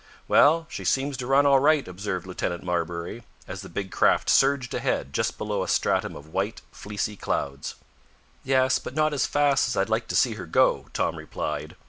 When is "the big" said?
3.61-3.91